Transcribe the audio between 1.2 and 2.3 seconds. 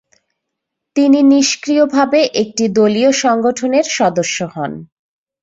নিষ্ক্রিয়ভাবে